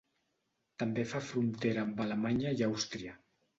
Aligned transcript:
També 0.83 1.03
fa 1.11 1.21
frontera 1.27 1.85
amb 1.85 2.03
Alemanya 2.07 2.57
i 2.63 2.67
Àustria. 2.73 3.17